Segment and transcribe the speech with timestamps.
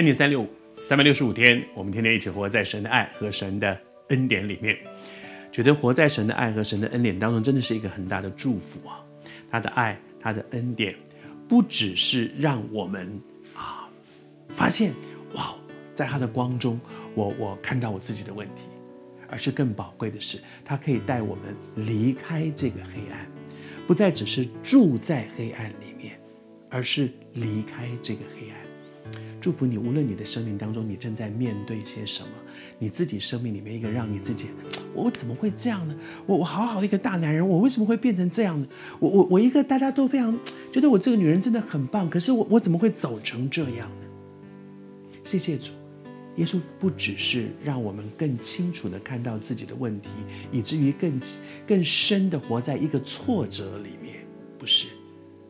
[0.00, 0.48] 恩典三六五，
[0.82, 3.78] 三百六十五天，我们天天一起活在神的爱和神的
[4.08, 4.74] 恩典里面。
[5.52, 9.04] 觉得活在神的爱和神的恩典当中，真的是一个很大的祝福啊！
[9.50, 10.94] 他的爱，他的恩典，
[11.46, 13.20] 不只是让我们
[13.54, 13.90] 啊
[14.48, 14.94] 发现
[15.34, 15.54] 哇，
[15.94, 16.80] 在他的光中，
[17.14, 18.62] 我我看到我自己的问题，
[19.28, 21.54] 而是更宝贵的是，他可以带我们
[21.86, 23.30] 离开这个黑暗，
[23.86, 26.18] 不再只是住在黑暗里面，
[26.70, 28.59] 而是离开这个黑暗。
[29.40, 32.28] 祝福你，无论你的生命当中你正在面对些什么，
[32.78, 34.46] 你自己生命里面一个让你自己，
[34.94, 35.96] 我怎么会这样呢？
[36.26, 38.68] 我我好好的一个大男人，我为什么会变成这样呢？
[38.98, 40.38] 我我我一个大家都非常
[40.70, 44.06] 觉得我这个女人真的很棒，可是我我怎么会走成这样呢？
[45.24, 45.72] 谢谢主，
[46.36, 50.08] 耶稣不只是让我们更清楚的看到自己的问题，
[50.52, 51.20] 以至于更
[51.66, 54.16] 更深的活在一个挫折里面，
[54.58, 54.88] 不是，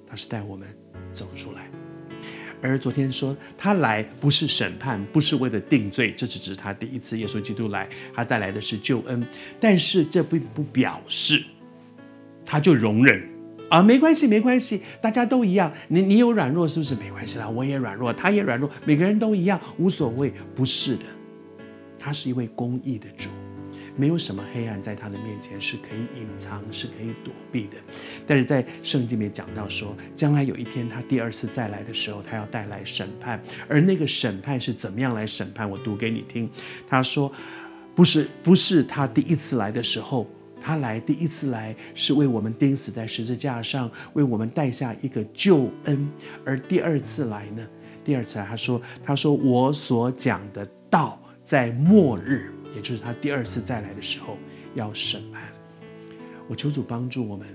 [0.06, 0.68] 他是带我们
[1.12, 1.68] 走出来。
[2.62, 9.26] 而昨天说他来不是审判，不是为了定罪，这只是他第一次耶稣基督来，他带来的是救恩。
[9.58, 11.42] 但是这并不表示
[12.44, 13.22] 他就容忍
[13.70, 15.72] 啊，没关系，没关系，大家都一样。
[15.88, 16.94] 你你有软弱是不是？
[16.96, 20.32] 没关系啦，我也软弱，他也软弱，每个人都一样，无所谓。
[20.54, 21.04] 不是的，
[21.98, 23.30] 他是一位公义的主。
[23.96, 27.76] 没有什么黑暗在他的面前是可以隐藏、是可以躲避的。
[28.26, 33.42] 但是在圣经里面讲到说，将来有一天他第二次再来的时候，他要带来审判。
[33.68, 35.68] 而那个审判是怎么样来审判？
[35.68, 36.48] 我读给你听。
[36.88, 37.30] 他说，
[37.94, 40.26] 不是不是他第一次来的时候，
[40.62, 46.08] 他来第一次来是为我们钉死在十字架上，为我们带下一个救恩。
[46.44, 47.66] 而第二次来呢？
[48.04, 52.52] 第二次来，他说他说我所讲的道在末日。
[52.74, 54.36] 也就是他第二次再来的时候
[54.74, 55.42] 要审判，
[56.48, 57.46] 我求主帮助我们。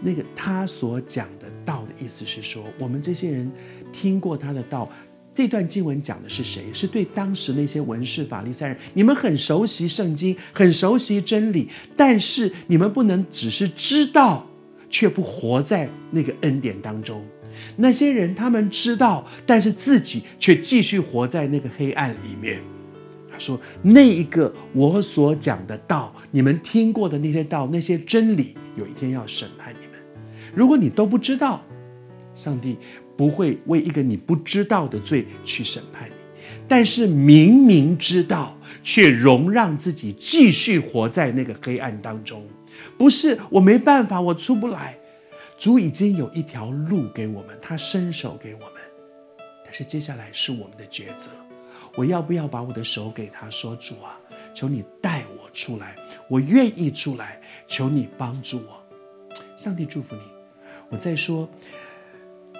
[0.00, 3.50] 那个他所讲的道的意思是说，我们这些人
[3.92, 4.90] 听过他的道。
[5.34, 6.64] 这段经文讲的是谁？
[6.74, 14.46] 是对当时那些文士法利赛人，你们很熟悉圣经，很熟悉真理，但是你们不能只是知道，
[14.90, 17.24] 却不活在那个恩典当中。
[17.76, 22.60] 那些人他们知道，但是自己却继续活在那个黑暗里面。
[23.42, 29.98] 说：“那一个我所讲的道，你们听过的那些道，那些真理，有一天要审判你们。
[30.54, 31.60] 如果你都不知道，
[32.34, 32.78] 上帝
[33.16, 36.14] 不会为一个你不知道的罪去审判你。
[36.68, 42.46] 但是明明知道，却容让自己继续活在那个黑暗当中，
[42.96, 44.96] 不是我没办法，我出不来。
[45.58, 48.70] 主已经有一条路给我们，他伸手给我们，
[49.64, 51.30] 但是接下来是我们的抉择。”
[51.96, 54.18] 我要不要把我的手给他说，主啊，
[54.54, 55.96] 求你带我出来，
[56.28, 58.82] 我愿意出来，求你帮助我。
[59.56, 60.22] 上帝祝福你。
[60.88, 61.48] 我再说，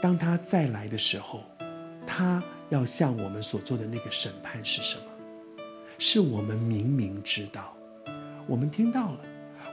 [0.00, 1.42] 当他再来的时候，
[2.06, 5.02] 他要向我们所做的那个审判是什么？
[5.98, 7.74] 是我们明明知道，
[8.46, 9.18] 我们听到了。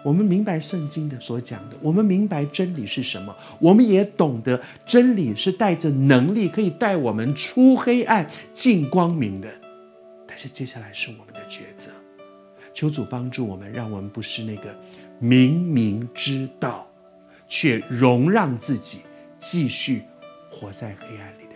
[0.04, 9.50] 我们明白圣经的所讲的，我们明白真理是什么，我们也懂得真理是带着能力，可以带我们出黑暗进光明的。
[10.26, 11.92] 但是接下来是我们的抉择，
[12.74, 14.74] 求主帮助我们，让我们不是那个
[15.20, 16.88] 明明知道，
[17.48, 19.00] 却容让自己
[19.38, 20.04] 继续
[20.50, 21.49] 活在黑暗里。